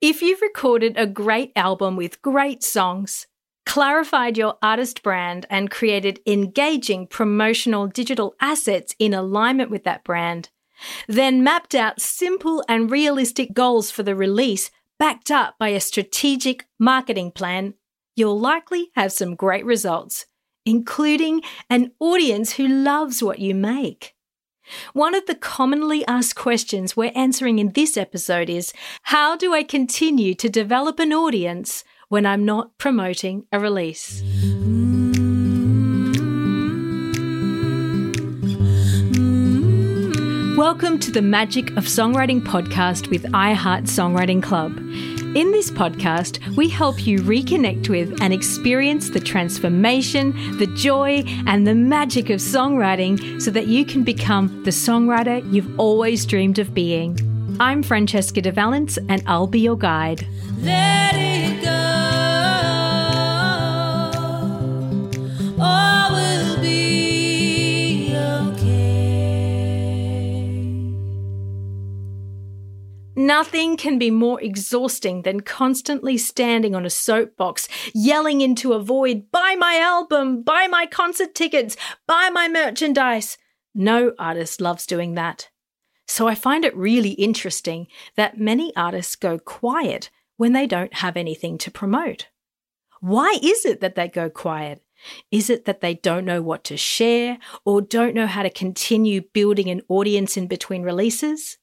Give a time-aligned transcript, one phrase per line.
[0.00, 3.26] If you've recorded a great album with great songs,
[3.66, 10.48] clarified your artist brand, and created engaging promotional digital assets in alignment with that brand,
[11.06, 16.66] then mapped out simple and realistic goals for the release backed up by a strategic
[16.78, 17.74] marketing plan,
[18.16, 20.24] you'll likely have some great results,
[20.64, 24.14] including an audience who loves what you make.
[24.92, 28.72] One of the commonly asked questions we're answering in this episode is
[29.02, 34.22] How do I continue to develop an audience when I'm not promoting a release?
[40.56, 44.76] Welcome to the Magic of Songwriting podcast with iHeart Songwriting Club.
[45.32, 51.64] In this podcast, we help you reconnect with and experience the transformation, the joy, and
[51.64, 56.74] the magic of songwriting so that you can become the songwriter you've always dreamed of
[56.74, 57.16] being.
[57.60, 60.26] I'm Francesca De Valence, and I'll be your guide.
[73.20, 79.30] Nothing can be more exhausting than constantly standing on a soapbox, yelling into a void,
[79.30, 83.36] buy my album, buy my concert tickets, buy my merchandise.
[83.74, 85.50] No artist loves doing that.
[86.08, 91.18] So I find it really interesting that many artists go quiet when they don't have
[91.18, 92.28] anything to promote.
[93.02, 94.82] Why is it that they go quiet?
[95.30, 99.20] Is it that they don't know what to share or don't know how to continue
[99.20, 101.58] building an audience in between releases?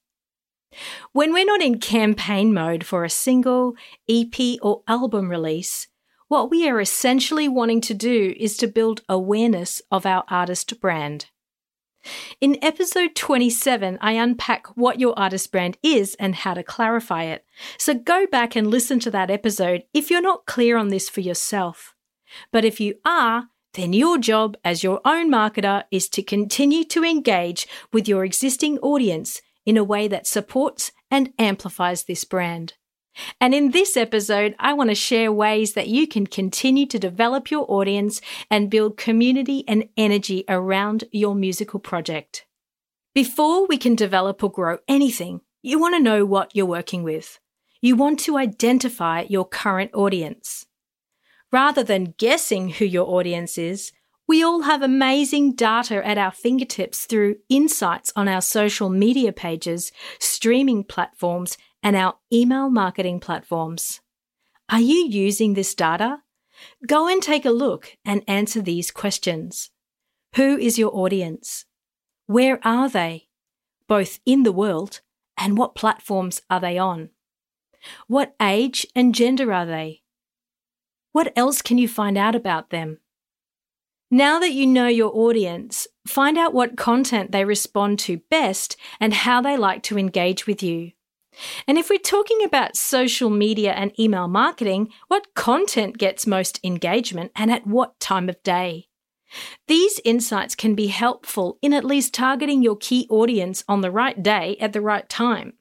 [1.11, 3.75] When we're not in campaign mode for a single,
[4.07, 5.87] EP, or album release,
[6.27, 11.27] what we are essentially wanting to do is to build awareness of our artist brand.
[12.39, 17.45] In episode 27, I unpack what your artist brand is and how to clarify it.
[17.77, 21.21] So go back and listen to that episode if you're not clear on this for
[21.21, 21.95] yourself.
[22.51, 27.03] But if you are, then your job as your own marketer is to continue to
[27.03, 32.73] engage with your existing audience in a way that supports and amplifies this brand.
[33.41, 37.51] And in this episode, I want to share ways that you can continue to develop
[37.51, 42.45] your audience and build community and energy around your musical project.
[43.13, 47.39] Before we can develop or grow anything, you want to know what you're working with.
[47.81, 50.65] You want to identify your current audience.
[51.51, 53.91] Rather than guessing who your audience is,
[54.27, 59.91] we all have amazing data at our fingertips through insights on our social media pages,
[60.19, 64.01] streaming platforms, and our email marketing platforms.
[64.69, 66.23] Are you using this data?
[66.85, 69.69] Go and take a look and answer these questions.
[70.35, 71.65] Who is your audience?
[72.25, 73.29] Where are they?
[73.87, 74.99] Both in the world
[75.37, 77.11] and what platforms are they on?
[78.07, 80.01] What age and gender are they?
[81.13, 82.99] What else can you find out about them?
[84.09, 89.13] Now that you know your audience, find out what content they respond to best and
[89.13, 90.93] how they like to engage with you.
[91.67, 97.33] And if we're talking about social media and email marketing, what content gets most engagement
[97.35, 98.87] and at what time of day?
[99.67, 104.23] These insights can be helpful in at least targeting your key audience on the right
[104.23, 105.53] day at the right time.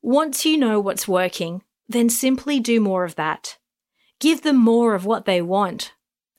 [0.00, 3.58] Once you know what's working, then simply do more of that.
[4.20, 5.92] Give them more of what they want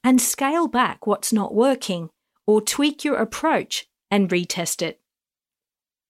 [0.04, 2.10] and scale back what's not working
[2.48, 5.00] or tweak your approach and retest it.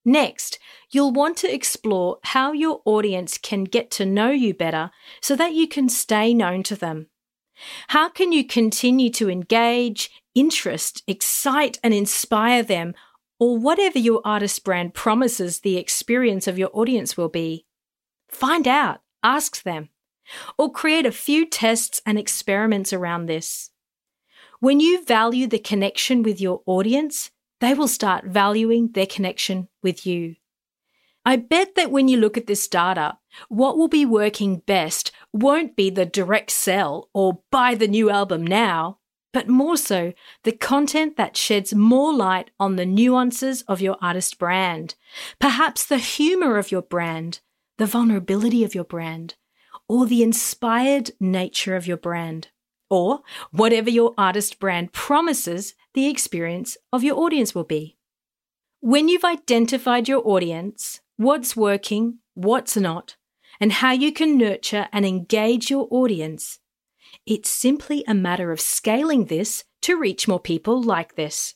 [0.06, 0.58] Next,
[0.90, 4.92] you'll want to explore how your audience can get to know you better
[5.22, 7.08] so that you can stay known to them.
[7.90, 12.94] How can you continue to engage, interest, excite, and inspire them,
[13.40, 17.66] or whatever your artist brand promises the experience of your audience will be?
[18.30, 19.90] Find out, ask them,
[20.58, 23.69] or create a few tests and experiments around this.
[24.62, 27.32] When you value the connection with your audience,
[27.62, 30.36] they will start valuing their connection with you.
[31.26, 35.78] I bet that when you look at this data, what will be working best won't
[35.78, 38.98] be the direct sell or buy the new album now,
[39.32, 40.12] but more so
[40.44, 44.96] the content that sheds more light on the nuances of your artist brand,
[45.40, 47.40] perhaps the humor of your brand,
[47.78, 49.36] the vulnerability of your brand,
[49.88, 52.50] or the inspired nature of your brand
[52.90, 53.22] or
[53.52, 57.98] whatever your artist brand promises the experience of your audience will be.
[58.82, 63.18] When you've identified your audience, what's working, what's not,
[63.60, 66.60] and how you can nurture and engage your audience,
[67.26, 71.56] it's simply a matter of scaling this to reach more people like this.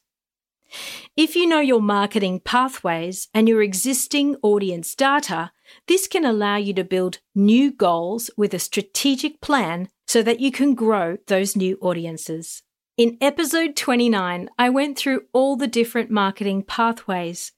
[1.15, 5.51] If you know your marketing pathways and your existing audience data,
[5.87, 10.51] This can allow you to build new goals with a strategic plan so that you
[10.51, 12.63] can grow those new audiences.
[12.97, 17.51] In episode 29, I went through all the different marketing pathways.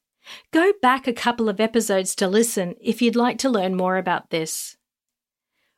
[0.51, 4.29] Go back a couple of episodes to listen if you'd like to learn more about
[4.29, 4.77] this.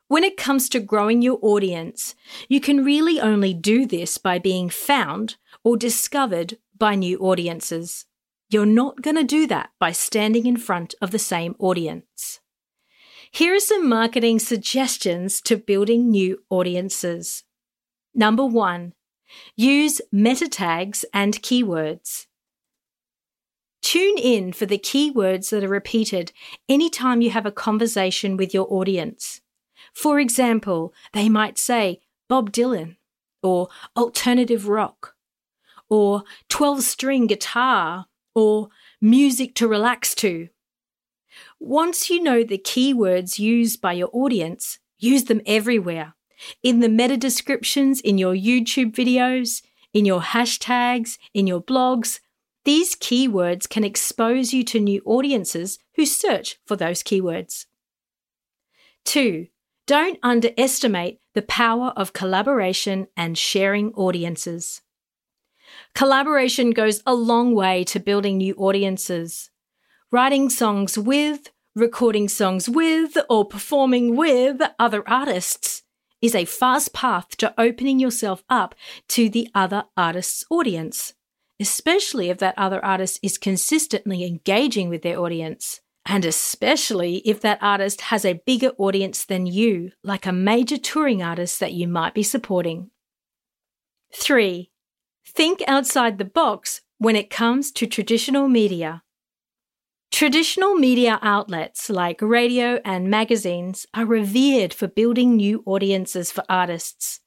[0.06, 2.14] When it comes to growing your audience,
[2.48, 8.06] you can really only do this by being found or discovered by new audiences.
[8.50, 12.40] You're not going to do that by standing in front of the same audience.
[13.30, 17.44] Here are some marketing suggestions to building new audiences.
[18.14, 18.94] Number one,
[19.54, 22.26] use meta tags and keywords.
[23.82, 26.32] Tune in for the keywords that are repeated
[26.68, 29.40] anytime you have a conversation with your audience.
[29.92, 32.96] For example, they might say Bob Dylan,
[33.42, 35.14] or alternative rock,
[35.88, 38.06] or 12 string guitar,
[38.38, 38.68] or
[39.00, 40.48] music to relax to.
[41.58, 46.14] Once you know the keywords used by your audience, use them everywhere.
[46.62, 49.62] In the meta descriptions, in your YouTube videos,
[49.92, 52.20] in your hashtags, in your blogs.
[52.64, 57.66] These keywords can expose you to new audiences who search for those keywords.
[59.04, 59.48] 2.
[59.88, 64.82] Don't underestimate the power of collaboration and sharing audiences.
[65.94, 69.50] Collaboration goes a long way to building new audiences.
[70.10, 75.82] Writing songs with, recording songs with, or performing with other artists
[76.20, 78.74] is a fast path to opening yourself up
[79.08, 81.14] to the other artist's audience,
[81.60, 85.80] especially if that other artist is consistently engaging with their audience.
[86.06, 91.22] And especially if that artist has a bigger audience than you, like a major touring
[91.22, 92.90] artist that you might be supporting.
[94.14, 94.70] 3.
[95.34, 99.02] Think outside the box when it comes to traditional media.
[100.10, 107.20] Traditional media outlets like radio and magazines are revered for building new audiences for artists.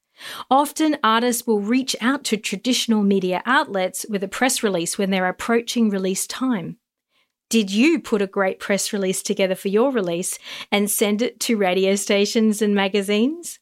[0.50, 5.30] Often, artists will reach out to traditional media outlets with a press release when they're
[5.30, 6.78] approaching release time.
[7.50, 10.40] Did you put a great press release together for your release
[10.72, 13.60] and send it to radio stations and magazines?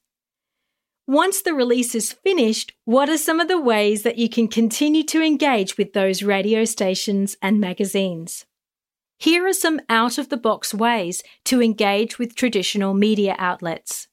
[1.10, 5.02] Once the release is finished, what are some of the ways that you can continue
[5.02, 8.46] to engage with those radio stations and magazines?
[9.18, 14.08] Here are some out of the box ways to engage with traditional media outlets.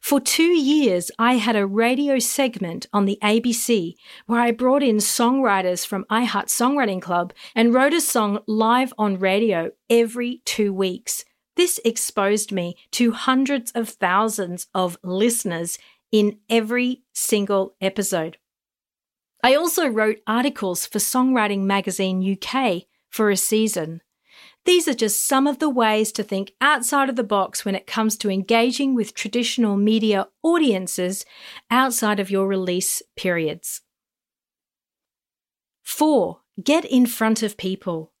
[0.00, 3.94] For two years, I had a radio segment on the ABC
[4.26, 9.18] where I brought in songwriters from iHeart Songwriting Club and wrote a song live on
[9.18, 11.24] radio every two weeks.
[11.56, 15.78] This exposed me to hundreds of thousands of listeners
[16.12, 18.36] in every single episode.
[19.42, 24.02] I also wrote articles for Songwriting Magazine UK for a season.
[24.64, 27.86] These are just some of the ways to think outside of the box when it
[27.86, 31.24] comes to engaging with traditional media audiences
[31.70, 33.80] outside of your release periods.
[35.82, 36.38] 4.
[36.62, 38.12] Get in front of people.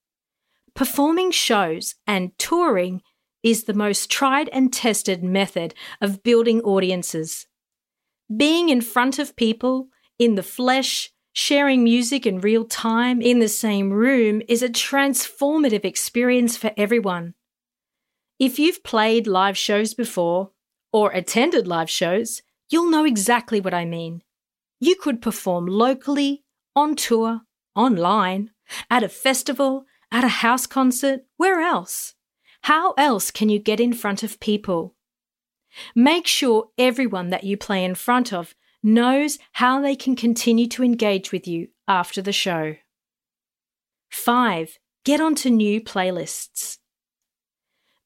[0.74, 3.02] Performing shows and touring
[3.44, 7.46] is the most tried and tested method of building audiences.
[8.36, 9.88] Being in front of people,
[10.18, 15.82] in the flesh, Sharing music in real time in the same room is a transformative
[15.82, 17.32] experience for everyone.
[18.38, 20.50] If you've played live shows before
[20.92, 24.22] or attended live shows, you'll know exactly what I mean.
[24.78, 26.44] You could perform locally,
[26.76, 27.40] on tour,
[27.74, 28.50] online,
[28.90, 32.14] at a festival, at a house concert, where else?
[32.62, 34.94] How else can you get in front of people?
[35.94, 40.82] Make sure everyone that you play in front of knows how they can continue to
[40.82, 42.76] engage with you after the show.
[44.10, 44.78] 5.
[45.04, 46.78] Get onto new playlists.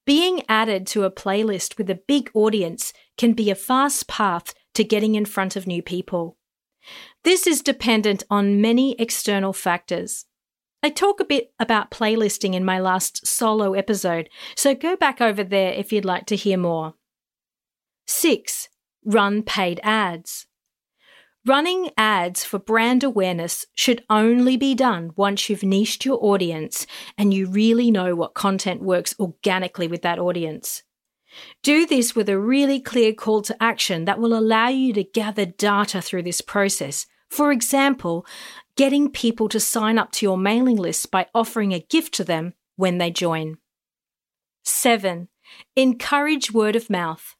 [0.05, 4.83] Being added to a playlist with a big audience can be a fast path to
[4.83, 6.37] getting in front of new people.
[7.23, 10.25] This is dependent on many external factors.
[10.81, 15.43] I talk a bit about playlisting in my last solo episode, so go back over
[15.43, 16.93] there if you'd like to hear more.
[18.19, 18.69] 6.
[19.05, 20.47] Run paid ads.
[21.45, 27.31] Running ads for brand awareness should only be done once you've niched your audience and
[27.31, 30.81] you really know what content works organically with that audience.
[31.61, 35.45] Do this with a really clear call to action that will allow you to gather
[35.45, 37.05] data through this process.
[37.29, 38.25] For example,
[38.75, 42.55] getting people to sign up to your mailing list by offering a gift to them
[42.77, 43.57] when they join.
[44.63, 45.27] 7.
[45.75, 47.35] Encourage word of mouth.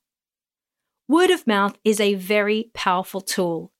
[1.09, 3.71] Word of mouth is a very powerful tool.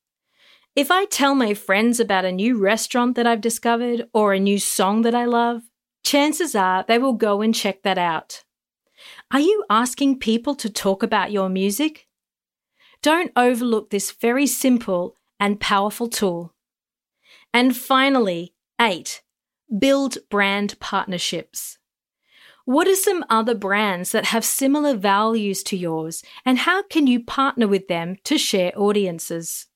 [0.78, 4.60] If I tell my friends about a new restaurant that I've discovered or a new
[4.60, 5.64] song that I love,
[6.06, 8.46] chances are they will go and check that out.
[9.30, 12.08] Are you asking people to talk about your music?
[13.02, 16.54] Don't overlook this very simple and powerful tool.
[17.54, 19.22] And finally, eight,
[19.78, 21.78] build brand partnerships.
[22.68, 27.24] What are some other brands that have similar values to yours, and how can you
[27.24, 29.68] partner with them to share audiences?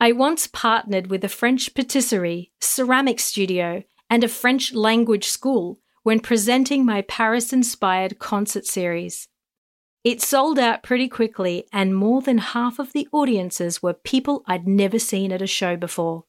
[0.00, 6.18] I once partnered with a French patisserie, ceramic studio, and a French language school when
[6.18, 9.28] presenting my Paris inspired concert series.
[10.02, 14.66] It sold out pretty quickly, and more than half of the audiences were people I'd
[14.66, 16.24] never seen at a show before.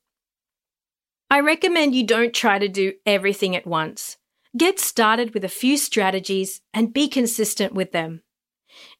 [1.31, 4.17] I recommend you don't try to do everything at once.
[4.57, 8.21] Get started with a few strategies and be consistent with them.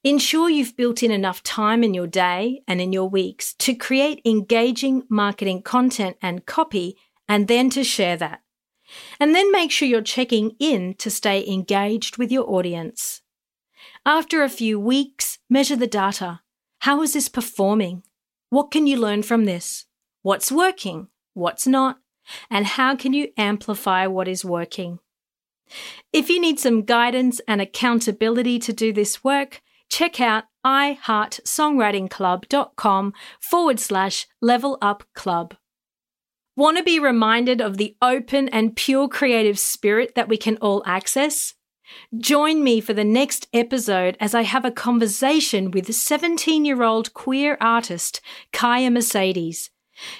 [0.04, 4.20] Ensure you've built in enough time in your day and in your weeks to create
[4.26, 6.96] engaging marketing content and copy
[7.26, 8.42] and then to share that.
[9.18, 13.22] And then make sure you're checking in to stay engaged with your audience.
[14.04, 16.40] After a few weeks, measure the data.
[16.80, 18.02] How is this performing?
[18.50, 19.86] What can you learn from this?
[20.22, 21.08] What's working?
[21.32, 21.98] What's not?
[22.50, 24.98] And how can you amplify what is working?
[26.12, 33.80] If you need some guidance and accountability to do this work, check out iheartsongwritingclub.com forward
[33.80, 35.56] slash level up club.
[36.56, 40.82] Want to be reminded of the open and pure creative spirit that we can all
[40.86, 41.54] access?
[42.18, 47.12] Join me for the next episode as I have a conversation with 17 year old
[47.14, 48.20] queer artist
[48.52, 49.70] Kaya Mercedes.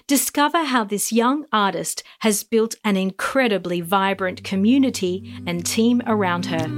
[0.07, 6.69] Discover how this young artist has built an incredibly vibrant community and team around her.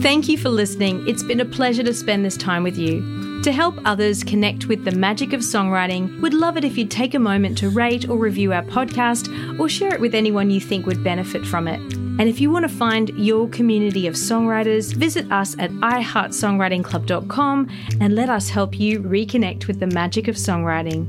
[0.00, 1.08] Thank you for listening.
[1.08, 3.40] It's been a pleasure to spend this time with you.
[3.42, 7.14] To help others connect with the magic of songwriting, we'd love it if you'd take
[7.14, 10.86] a moment to rate or review our podcast or share it with anyone you think
[10.86, 12.03] would benefit from it.
[12.18, 17.68] And if you want to find your community of songwriters, visit us at iHeartSongwritingClub.com
[18.00, 21.06] and let us help you reconnect with the magic of songwriting.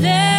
[0.00, 0.33] Let